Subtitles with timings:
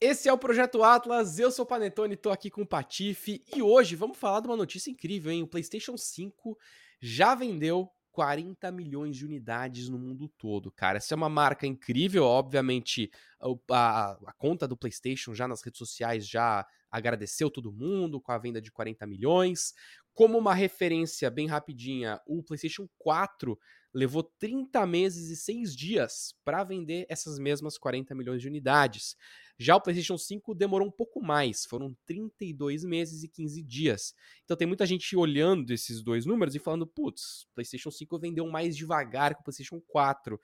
[0.00, 3.60] Esse é o Projeto Atlas, eu sou o Panetone, tô aqui com o Patife e
[3.60, 5.42] hoje vamos falar de uma notícia incrível, hein?
[5.42, 6.56] O PlayStation 5
[7.00, 10.98] já vendeu 40 milhões de unidades no mundo todo, cara.
[10.98, 13.10] Essa é uma marca incrível, obviamente
[13.72, 18.38] a, a, conta do PlayStation já nas redes sociais já agradeceu todo mundo com a
[18.38, 19.74] venda de 40 milhões.
[20.14, 23.58] Como uma referência bem rapidinha, o PlayStation 4
[23.92, 29.16] levou 30 meses e 6 dias para vender essas mesmas 40 milhões de unidades.
[29.58, 34.14] Já o PlayStation 5 demorou um pouco mais, foram 32 meses e 15 dias.
[34.44, 38.76] Então tem muita gente olhando esses dois números e falando, putz, PlayStation 5 vendeu mais
[38.76, 40.40] devagar que o PlayStation 4.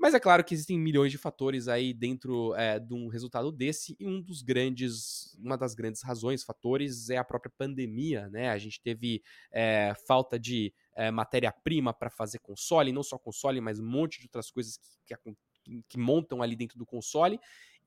[0.00, 3.94] Mas é claro que existem milhões de fatores aí dentro é, de um resultado desse,
[4.00, 8.48] e um dos grandes, uma das grandes razões, fatores, é a própria pandemia, né?
[8.48, 9.22] A gente teve
[9.52, 14.24] é, falta de é, matéria-prima para fazer console, não só console, mas um monte de
[14.24, 17.38] outras coisas que, que, que montam ali dentro do console.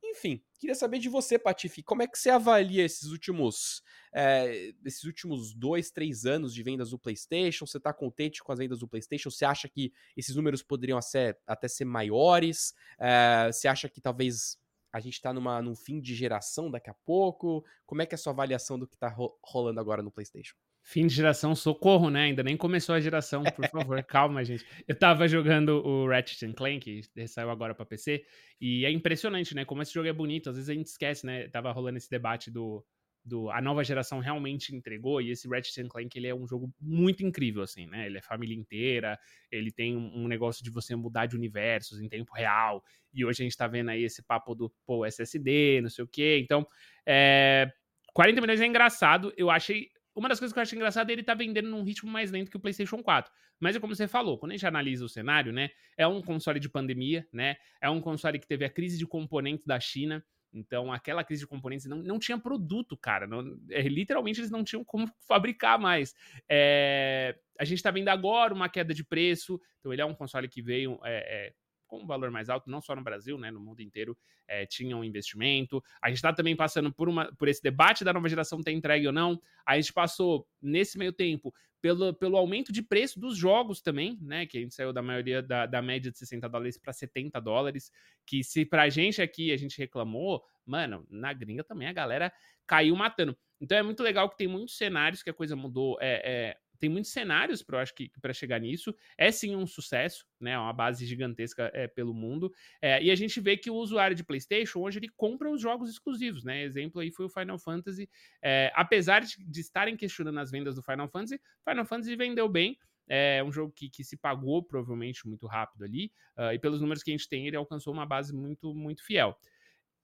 [0.03, 3.81] Enfim, queria saber de você, Patife, como é que você avalia esses últimos,
[4.13, 7.65] é, esses últimos dois, três anos de vendas do PlayStation?
[7.65, 9.31] Você está contente com as vendas do PlayStation?
[9.31, 12.73] Você acha que esses números poderiam ser, até ser maiores?
[12.99, 14.59] É, você acha que talvez
[14.91, 17.65] a gente está num fim de geração daqui a pouco?
[17.85, 20.55] Como é que é a sua avaliação do que está rolando agora no PlayStation?
[20.85, 22.25] Fim de geração, socorro, né?
[22.25, 24.65] Ainda nem começou a geração, por favor, calma, gente.
[24.85, 28.25] Eu tava jogando o Ratchet Clank, que saiu agora pra PC,
[28.59, 29.63] e é impressionante, né?
[29.63, 31.47] Como esse jogo é bonito, às vezes a gente esquece, né?
[31.47, 32.85] Tava rolando esse debate do,
[33.23, 37.25] do a nova geração realmente entregou, e esse Ratchet Clank, ele é um jogo muito
[37.25, 38.05] incrível, assim, né?
[38.07, 39.17] Ele é família inteira,
[39.49, 43.45] ele tem um, negócio de você mudar de universos em tempo real, e hoje a
[43.45, 46.67] gente tá vendo aí esse papo do, pô, SSD, não sei o quê, então,
[47.05, 47.71] é...
[48.13, 51.23] 40 milhões é engraçado, eu achei uma das coisas que eu acho engraçado é ele
[51.23, 53.31] tá vendendo num ritmo mais lento que o PlayStation 4.
[53.59, 55.69] Mas é como você falou, quando a gente analisa o cenário, né?
[55.97, 57.57] É um console de pandemia, né?
[57.81, 60.23] É um console que teve a crise de componentes da China.
[60.53, 63.25] Então, aquela crise de componentes não, não tinha produto, cara.
[63.25, 66.13] Não, é, literalmente, eles não tinham como fabricar mais.
[66.47, 69.59] É, a gente tá vendo agora uma queda de preço.
[69.79, 71.53] Então, ele é um console que veio é, é
[71.93, 74.17] com um valor mais alto, não só no Brasil, né, no mundo inteiro
[74.47, 75.83] é, um investimento.
[76.01, 79.05] A gente está também passando por, uma, por esse debate da nova geração ter entregue
[79.05, 79.39] ou não.
[79.65, 84.45] A gente passou, nesse meio tempo, pelo, pelo aumento de preço dos jogos também, né?
[84.47, 87.91] Que a gente saiu da maioria da, da média de 60 dólares para 70 dólares.
[88.25, 92.33] Que se pra gente aqui a gente reclamou, mano, na gringa também a galera
[92.65, 93.37] caiu matando.
[93.61, 95.97] Então é muito legal que tem muitos cenários que a coisa mudou.
[96.01, 98.93] É, é, tem muitos cenários para eu acho que para chegar nisso.
[99.17, 100.51] É sim um sucesso, né?
[100.51, 102.51] É uma base gigantesca é, pelo mundo.
[102.81, 105.89] É, e a gente vê que o usuário de PlayStation hoje ele compra os jogos
[105.89, 106.61] exclusivos, né?
[106.61, 108.09] Exemplo aí foi o Final Fantasy.
[108.41, 112.77] É, apesar de, de estarem questionando as vendas do Final Fantasy, Final Fantasy vendeu bem.
[113.07, 116.11] É um jogo que, que se pagou provavelmente muito rápido ali.
[116.37, 119.37] Uh, e pelos números que a gente tem, ele alcançou uma base muito, muito fiel.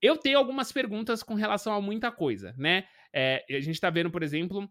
[0.02, 2.86] Eu tenho algumas perguntas com relação a muita coisa, né?
[3.12, 4.70] É, a gente está vendo, por exemplo,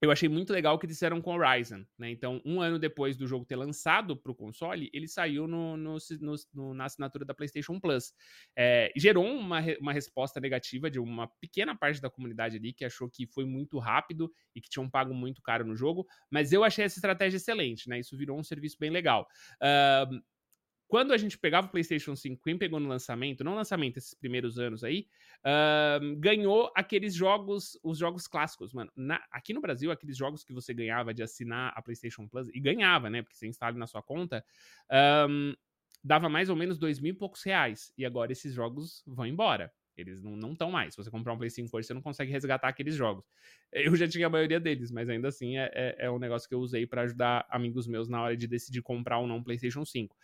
[0.00, 2.10] eu achei muito legal o que disseram com Horizon, né?
[2.10, 5.96] Então, um ano depois do jogo ter lançado para o console, ele saiu no, no,
[6.52, 8.12] no, na assinatura da PlayStation Plus.
[8.54, 13.08] É, gerou uma, uma resposta negativa de uma pequena parte da comunidade ali que achou
[13.08, 16.84] que foi muito rápido e que tinham pago muito caro no jogo, mas eu achei
[16.84, 17.98] essa estratégia excelente, né?
[17.98, 19.26] Isso virou um serviço bem legal.
[19.62, 20.20] Uh,
[20.88, 24.58] quando a gente pegava o PlayStation 5, quem pegou no lançamento, não lançamento, esses primeiros
[24.58, 25.08] anos aí,
[25.40, 28.90] uh, ganhou aqueles jogos, os jogos clássicos, mano.
[28.94, 32.60] Na, aqui no Brasil, aqueles jogos que você ganhava de assinar a PlayStation Plus, e
[32.60, 33.22] ganhava, né?
[33.22, 34.44] Porque você instala na sua conta,
[35.28, 35.54] um,
[36.04, 37.92] dava mais ou menos dois mil e poucos reais.
[37.98, 39.72] E agora esses jogos vão embora.
[40.00, 40.94] Eles não estão mais.
[40.94, 43.24] Se você comprar um Play 5 hoje, você não consegue resgatar aqueles jogos.
[43.72, 46.54] Eu já tinha a maioria deles, mas ainda assim é, é, é um negócio que
[46.54, 49.84] eu usei para ajudar amigos meus na hora de decidir comprar ou não um PlayStation
[49.84, 50.16] 5.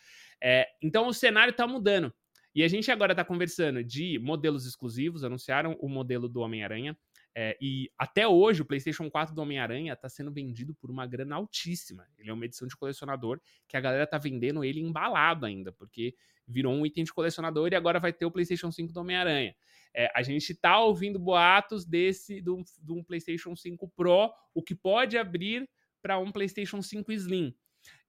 [0.43, 2.13] É, então o cenário está mudando.
[2.55, 6.97] E a gente agora está conversando de modelos exclusivos, anunciaram o modelo do Homem-Aranha.
[7.35, 11.37] É, e até hoje o PlayStation 4 do Homem-Aranha está sendo vendido por uma grana
[11.37, 12.07] altíssima.
[12.19, 16.15] Ele é uma edição de colecionador que a galera tá vendendo ele embalado ainda, porque
[16.47, 19.55] virou um item de colecionador e agora vai ter o PlayStation 5 do Homem-Aranha.
[19.95, 24.63] É, a gente tá ouvindo boatos desse de um, de um PlayStation 5 Pro, o
[24.63, 25.69] que pode abrir
[26.03, 27.55] para um PlayStation 5 Slim.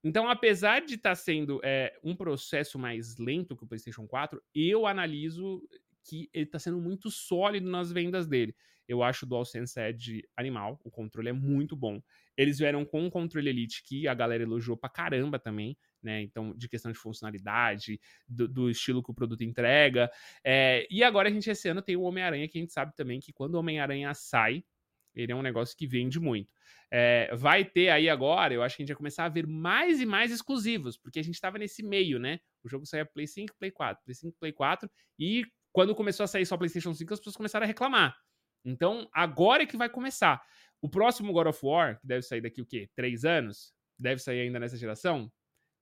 [0.04, 4.42] Então, apesar de estar tá sendo é, um processo mais lento que o PlayStation 4,
[4.54, 5.62] eu analiso
[6.04, 8.54] que ele está sendo muito sólido nas vendas dele.
[8.88, 12.02] Eu acho o DualSense Edge animal, o controle é muito bom.
[12.36, 16.22] Eles vieram com um controle Elite que a galera elogiou pra caramba também, né?
[16.22, 20.12] Então, de questão de funcionalidade, do, do estilo que o produto entrega.
[20.44, 23.20] É, e agora a gente, esse ano, tem o Homem-Aranha, que a gente sabe também
[23.20, 24.64] que quando o Homem-Aranha sai,
[25.16, 26.52] ele é um negócio que vende muito.
[26.92, 30.02] É, vai ter aí agora, eu acho que a gente vai começar a ver mais
[30.02, 32.40] e mais exclusivos, porque a gente estava nesse meio, né?
[32.64, 34.90] O jogo saía Play 5, Play 4, Play 5, Play 4,
[35.20, 38.16] e quando começou a sair só PlayStation 5, as pessoas começaram a reclamar.
[38.66, 40.42] Então, agora é que vai começar.
[40.82, 42.90] O próximo God of War, que deve sair daqui o quê?
[42.96, 43.74] Três anos?
[43.98, 45.32] Deve sair ainda nessa geração?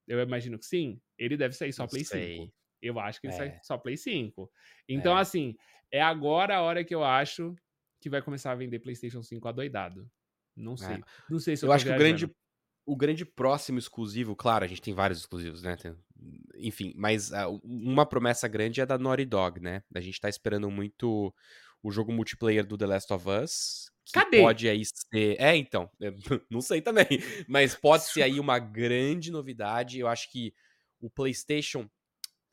[0.06, 1.00] Eu imagino que sim.
[1.18, 2.36] Ele deve sair só Não Play sei.
[2.38, 2.54] 5.
[2.82, 3.36] Eu acho que ele é.
[3.36, 4.50] sai só Play 5.
[4.88, 5.20] Então, é.
[5.20, 5.56] assim,
[5.90, 7.54] é agora a hora que eu acho
[8.00, 10.10] que vai começar a vender PlayStation 5 adoidado.
[10.56, 10.96] Não sei.
[10.96, 11.00] É.
[11.30, 12.30] Não sei se eu, eu acho que o grande,
[12.84, 15.76] o grande próximo exclusivo, claro, a gente tem vários exclusivos, né?
[15.76, 15.94] Tem,
[16.56, 19.82] enfim, mas uh, uma promessa grande é da Naughty Dog, né?
[19.94, 21.32] A gente tá esperando muito
[21.82, 23.90] o jogo multiplayer do The Last of Us.
[24.04, 24.40] Que Cadê?
[24.40, 25.40] pode aí ser.
[25.40, 25.90] É, então.
[26.50, 27.06] Não sei também.
[27.48, 29.98] Mas pode ser aí uma grande novidade.
[29.98, 30.54] Eu acho que
[31.00, 31.88] o PlayStation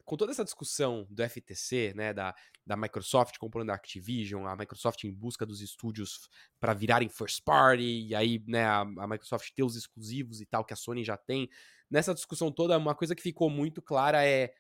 [0.10, 2.34] com toda essa discussão do FTC, né, da,
[2.66, 6.28] da Microsoft comprando a Activision, a Microsoft em busca dos estúdios
[6.60, 10.66] para virarem first party, e aí, né, a, a, Microsoft ter os exclusivos e tal
[10.66, 11.48] que a Sony já tem.
[11.92, 14.52] Nessa discussão toda, uma coisa que ficou muito clara é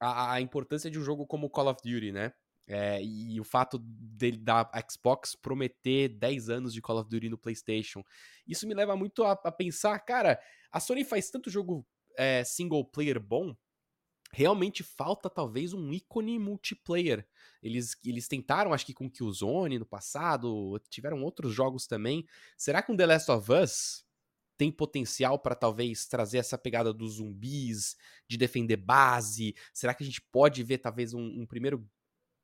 [0.00, 2.32] a, a importância de um jogo como Call of Duty, né?
[2.68, 7.38] É, e o fato dele da Xbox prometer 10 anos de Call of Duty no
[7.38, 8.02] PlayStation.
[8.46, 10.40] Isso me leva muito a, a pensar, cara,
[10.70, 11.84] a Sony faz tanto jogo
[12.16, 13.56] é, single player bom
[14.32, 17.26] realmente falta talvez um ícone multiplayer.
[17.62, 22.24] Eles, eles tentaram, acho que com Killzone no passado, tiveram outros jogos também.
[22.56, 24.04] Será que um The Last of Us
[24.56, 27.96] tem potencial para talvez trazer essa pegada dos zumbis,
[28.28, 29.54] de defender base?
[29.72, 31.88] Será que a gente pode ver talvez um, um primeiro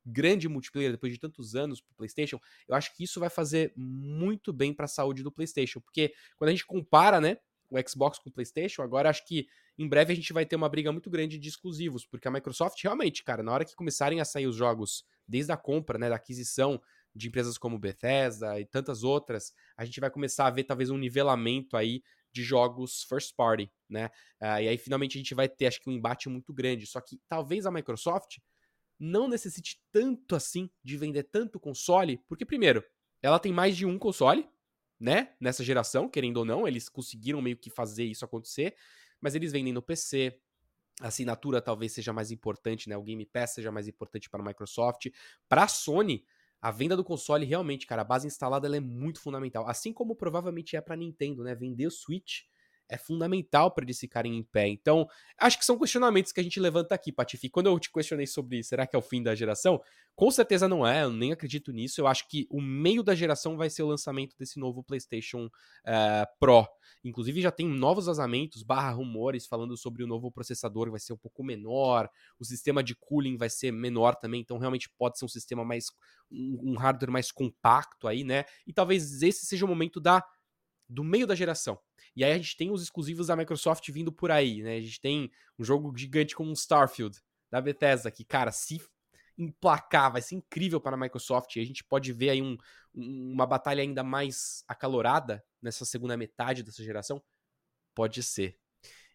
[0.07, 2.39] grande multiplayer depois de tantos anos pro PlayStation?
[2.67, 6.49] Eu acho que isso vai fazer muito bem para a saúde do PlayStation, porque quando
[6.49, 7.37] a gente compara, né,
[7.69, 10.69] o Xbox com o PlayStation, agora acho que em breve a gente vai ter uma
[10.69, 14.25] briga muito grande de exclusivos, porque a Microsoft realmente, cara, na hora que começarem a
[14.25, 16.81] sair os jogos, desde a compra, né, da aquisição
[17.13, 20.97] de empresas como Bethesda e tantas outras, a gente vai começar a ver talvez um
[20.97, 22.01] nivelamento aí
[22.31, 24.07] de jogos first party, né?
[24.39, 26.85] Uh, e aí finalmente a gente vai ter, acho que um embate muito grande.
[26.85, 28.37] Só que talvez a Microsoft
[28.99, 32.83] não necessite tanto assim de vender tanto console, porque primeiro,
[33.21, 34.47] ela tem mais de um console,
[34.99, 35.33] né?
[35.39, 38.75] Nessa geração, querendo ou não, eles conseguiram meio que fazer isso acontecer
[39.21, 40.39] mas eles vendem no PC.
[41.01, 42.97] A assinatura talvez seja mais importante, né?
[42.97, 45.07] O Game Pass seja mais importante para a Microsoft.
[45.47, 46.25] Para a Sony,
[46.59, 49.67] a venda do console realmente, cara, a base instalada ela é muito fundamental.
[49.67, 51.53] Assim como provavelmente é para Nintendo, né?
[51.53, 52.43] Vender o Switch
[52.89, 54.67] é fundamental para eles ficarem em pé.
[54.67, 55.07] Então,
[55.39, 57.49] acho que são questionamentos que a gente levanta aqui, Patifi.
[57.49, 59.81] Quando eu te questionei sobre será que é o fim da geração,
[60.15, 62.01] com certeza não é, eu nem acredito nisso.
[62.01, 66.27] Eu acho que o meio da geração vai ser o lançamento desse novo PlayStation uh,
[66.39, 66.67] Pro.
[67.03, 71.13] Inclusive, já tem novos vazamentos, barra rumores, falando sobre o novo processador, que vai ser
[71.13, 75.25] um pouco menor, o sistema de cooling vai ser menor também, então realmente pode ser
[75.25, 75.85] um sistema mais.
[76.31, 78.43] um hardware mais compacto aí, né?
[78.65, 80.23] E talvez esse seja o momento da
[80.89, 81.79] do meio da geração.
[82.15, 84.77] E aí a gente tem os exclusivos da Microsoft vindo por aí, né?
[84.77, 87.19] A gente tem um jogo gigante como um Starfield
[87.51, 88.81] da Bethesda, que, cara, se
[89.37, 91.55] emplacar, vai ser incrível para a Microsoft.
[91.55, 92.57] E a gente pode ver aí um,
[92.93, 97.21] uma batalha ainda mais acalorada nessa segunda metade dessa geração.
[97.93, 98.57] Pode ser.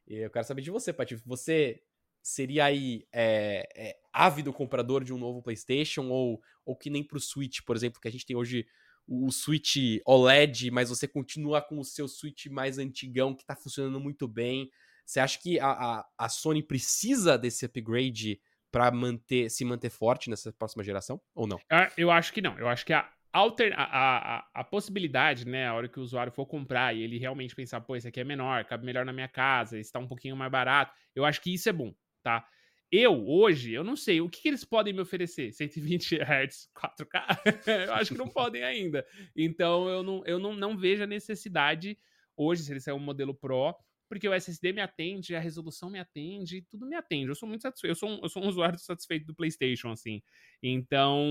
[0.07, 1.23] Eu quero saber de você, Patife.
[1.27, 1.83] Você
[2.23, 7.17] seria aí é, é, ávido comprador de um novo PlayStation ou, ou que nem para
[7.17, 8.67] o Switch, por exemplo, que a gente tem hoje
[9.07, 14.01] o Switch OLED, mas você continua com o seu Switch mais antigão que está funcionando
[14.01, 14.71] muito bem.
[15.05, 18.41] Você acha que a, a, a Sony precisa desse upgrade
[18.71, 21.59] para manter, se manter forte nessa próxima geração ou não?
[21.71, 22.59] Ah, eu acho que não.
[22.59, 26.33] Eu acho que a, alter, a, a, a, possibilidade, né, a hora que o usuário
[26.33, 29.29] for comprar e ele realmente pensar, pô, esse aqui é menor, cabe melhor na minha
[29.29, 32.47] casa, está um pouquinho mais barato, eu acho que isso é bom, tá?
[32.95, 35.51] Eu, hoje, eu não sei o que, que eles podem me oferecer.
[35.51, 37.87] 120 Hz 4K?
[37.87, 39.07] eu acho que não podem ainda.
[39.35, 41.99] Então, eu não, eu não, não vejo a necessidade
[42.37, 43.75] hoje, se ele sair um modelo Pro,
[44.11, 47.29] porque o SSD me atende, a resolução me atende, tudo me atende.
[47.29, 47.93] Eu sou muito satisfeito.
[47.93, 50.21] Eu sou um, eu sou um usuário satisfeito do PlayStation, assim.
[50.63, 51.25] Então,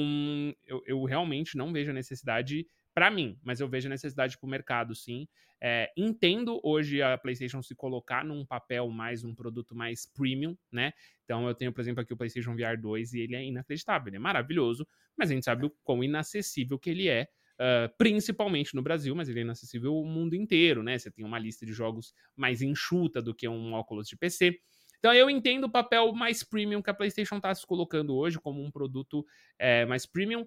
[0.65, 4.47] eu, eu realmente não vejo a necessidade para mim, mas eu vejo a necessidade para
[4.47, 5.27] o mercado, sim.
[5.63, 10.91] É, entendo hoje a PlayStation se colocar num papel mais, um produto mais premium, né?
[11.23, 14.15] Então eu tenho, por exemplo, aqui o PlayStation VR 2 e ele é inacreditável, ele
[14.15, 17.27] é maravilhoso, mas a gente sabe o quão inacessível que ele é.
[17.59, 20.97] Uh, principalmente no Brasil, mas ele é inacessível o mundo inteiro, né?
[20.97, 24.59] Você tem uma lista de jogos mais enxuta do que um óculos de PC.
[24.97, 28.63] Então eu entendo o papel mais premium que a PlayStation está se colocando hoje como
[28.63, 29.25] um produto
[29.59, 30.45] é, mais premium.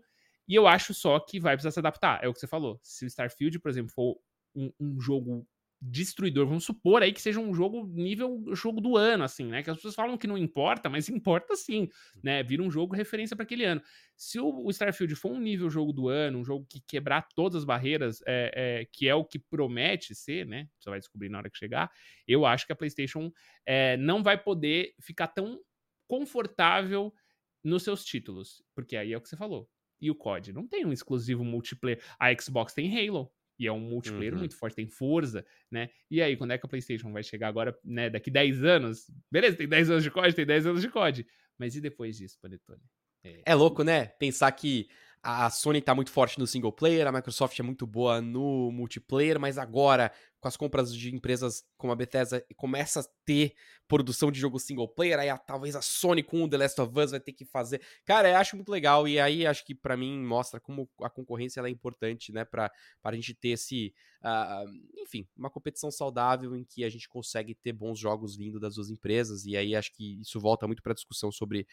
[0.48, 2.22] E eu acho só que vai precisar se adaptar.
[2.22, 2.78] É o que você falou.
[2.82, 4.16] Se o Starfield, por exemplo, for
[4.54, 5.46] um, um jogo
[5.86, 9.62] destruidor, vamos supor aí que seja um jogo nível jogo do ano, assim, né?
[9.62, 11.88] Que as pessoas falam que não importa, mas importa sim,
[12.22, 12.42] né?
[12.42, 13.82] Vira um jogo referência para aquele ano.
[14.16, 17.64] Se o, Starfield for um nível jogo do ano, um jogo que quebrar todas as
[17.64, 20.68] barreiras, é, é, que é o que promete ser, né?
[20.78, 21.90] Você vai descobrir na hora que chegar.
[22.26, 23.30] Eu acho que a PlayStation
[23.66, 25.60] é, não vai poder ficar tão
[26.06, 27.12] confortável
[27.62, 28.62] nos seus títulos.
[28.74, 29.68] Porque aí é o que você falou.
[30.00, 32.02] E o COD não tem um exclusivo multiplayer.
[32.18, 33.30] A Xbox tem Halo.
[33.58, 34.40] E é um multiplayer uhum.
[34.40, 35.88] muito forte, tem Forza, né?
[36.10, 38.10] E aí, quando é que a PlayStation vai chegar agora, né?
[38.10, 39.08] Daqui 10 anos?
[39.30, 41.24] Beleza, tem 10 anos de COD, tem 10 anos de COD.
[41.56, 42.82] Mas e depois disso, Panetone?
[43.22, 44.06] É, é louco, né?
[44.06, 44.88] Pensar que
[45.24, 49.40] a Sony tá muito forte no single player, a Microsoft é muito boa no multiplayer,
[49.40, 53.54] mas agora, com as compras de empresas como a Bethesda, começa a ter
[53.88, 57.00] produção de jogo single player, aí a, talvez a Sony com o The Last of
[57.00, 57.80] Us vai ter que fazer.
[58.04, 61.62] Cara, eu acho muito legal, e aí acho que para mim mostra como a concorrência
[61.62, 62.70] é importante, né, pra,
[63.02, 63.94] pra gente ter esse.
[64.22, 68.74] Uh, enfim, uma competição saudável em que a gente consegue ter bons jogos vindo das
[68.74, 71.66] duas empresas, e aí acho que isso volta muito pra discussão sobre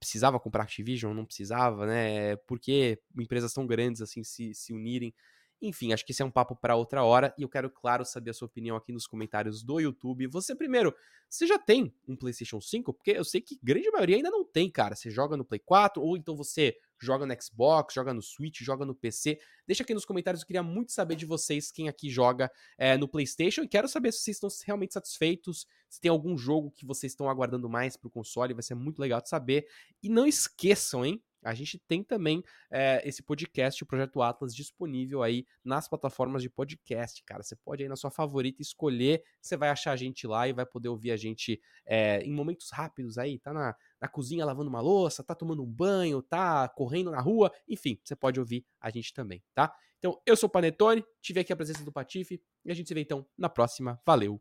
[0.00, 2.36] precisava comprar Activision, não precisava, né?
[2.38, 5.14] Por que empresas tão grandes assim se, se unirem?
[5.62, 8.30] Enfim, acho que esse é um papo para outra hora e eu quero, claro, saber
[8.30, 10.26] a sua opinião aqui nos comentários do YouTube.
[10.28, 10.94] Você, primeiro,
[11.28, 12.94] você já tem um PlayStation 5?
[12.94, 14.96] Porque eu sei que grande maioria ainda não tem, cara.
[14.96, 18.84] Você joga no Play 4 ou então você joga no Xbox, joga no Switch, joga
[18.84, 19.38] no PC.
[19.66, 23.08] Deixa aqui nos comentários, eu queria muito saber de vocês, quem aqui joga é, no
[23.08, 23.62] PlayStation.
[23.62, 27.28] E quero saber se vocês estão realmente satisfeitos, se tem algum jogo que vocês estão
[27.28, 28.54] aguardando mais pro console.
[28.54, 29.66] Vai ser muito legal de saber.
[30.02, 31.22] E não esqueçam, hein?
[31.42, 36.50] A gente tem também é, esse podcast, o Projeto Atlas, disponível aí nas plataformas de
[36.50, 37.42] podcast, cara.
[37.42, 40.66] Você pode aí na sua favorita escolher, você vai achar a gente lá e vai
[40.66, 44.80] poder ouvir a gente é, em momentos rápidos aí, tá na, na cozinha lavando uma
[44.80, 49.12] louça, tá tomando um banho, tá correndo na rua, enfim, você pode ouvir a gente
[49.12, 49.74] também, tá?
[49.98, 52.94] Então, eu sou o Panetone, tive aqui a presença do Patife e a gente se
[52.94, 54.00] vê então na próxima.
[54.06, 54.40] Valeu,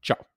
[0.00, 0.26] tchau!